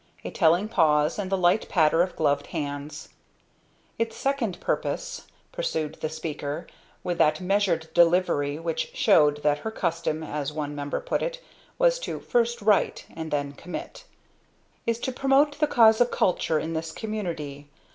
[0.23, 3.09] A telling pause, and the light patter of gloved hands.
[3.99, 6.65] "Its second purpose," pursued the speaker,
[7.03, 11.39] with that measured delivery which showed that her custom, as one member put it,
[11.77, 14.05] was to "first write and then commit,"
[14.87, 17.69] "is to promote the cause of Culture in this community.